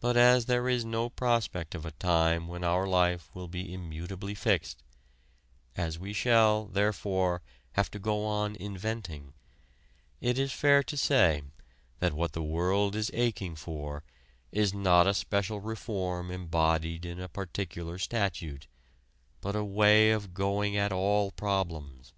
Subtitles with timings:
[0.00, 4.34] But as there is no prospect of a time when our life will be immutably
[4.34, 4.82] fixed,
[5.76, 7.42] as we shall, therefore,
[7.72, 9.34] have to go on inventing,
[10.22, 11.42] it is fair to say
[11.98, 14.04] that what the world is aching for
[14.50, 18.68] is not a special reform embodied in a particular statute,
[19.42, 22.14] but a way of going at all problems.